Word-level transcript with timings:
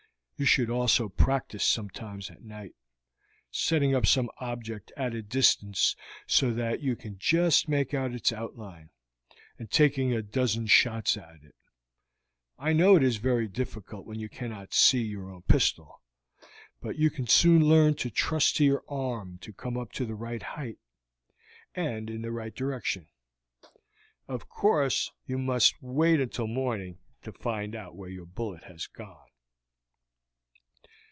You 0.37 0.45
should 0.47 0.71
also 0.71 1.07
practice 1.07 1.63
sometimes 1.63 2.31
at 2.31 2.41
night, 2.41 2.73
setting 3.51 3.93
up 3.93 4.07
some 4.07 4.31
object 4.39 4.91
at 4.97 5.13
a 5.13 5.21
distance 5.21 5.95
so 6.25 6.51
that 6.55 6.79
you 6.81 6.95
can 6.95 7.19
just 7.19 7.69
make 7.69 7.93
out 7.93 8.15
its 8.15 8.33
outline, 8.33 8.89
and 9.59 9.69
taking 9.69 10.13
a 10.13 10.23
dozen 10.23 10.65
shots 10.65 11.15
at 11.15 11.43
it. 11.43 11.53
I 12.57 12.73
know 12.73 12.95
it 12.95 13.03
is 13.03 13.17
very 13.17 13.47
difficult 13.47 14.07
when 14.07 14.17
you 14.19 14.29
cannot 14.29 14.73
see 14.73 15.03
your 15.03 15.29
own 15.29 15.43
pistol, 15.43 16.01
but 16.81 16.95
you 16.97 17.11
can 17.11 17.27
soon 17.27 17.63
learn 17.63 17.93
to 17.97 18.09
trust 18.09 18.55
to 18.55 18.65
your 18.65 18.83
arm 18.89 19.37
to 19.41 19.53
come 19.53 19.77
up 19.77 19.91
to 19.91 20.07
the 20.07 20.15
right 20.15 20.41
height 20.41 20.79
and 21.75 22.09
in 22.09 22.23
the 22.23 22.31
right 22.31 22.55
direction. 22.55 23.07
Of 24.27 24.49
course 24.49 25.11
you 25.27 25.37
must 25.37 25.75
wait 25.83 26.19
until 26.19 26.47
morning 26.47 26.97
to 27.21 27.31
find 27.31 27.75
out 27.75 27.95
where 27.95 28.09
your 28.09 28.25
bullet 28.25 28.63
has 28.63 28.87
gone." 28.87 29.27